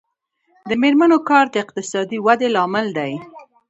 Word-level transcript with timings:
د 0.69 0.71
میرمنو 0.81 1.17
کار 1.29 1.45
د 1.51 1.55
اقتصادي 1.63 2.17
ودې 2.25 2.47
لامل 2.55 2.87
دی. 2.97 3.13